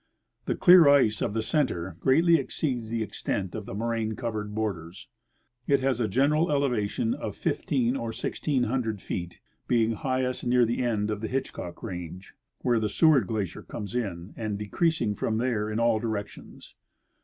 [0.45, 4.49] The clear ice of the center greatly exceeds the extent of the moraine cov ered
[4.49, 5.07] borders.
[5.67, 10.81] It has a general elevation of fifteen or sixteen hundred feet, being highest near the
[10.83, 12.33] end of the Hitchcock range,
[12.63, 15.99] where the Seward glacier comes.in, and decreasing from there in all.
[15.99, 16.73] directions.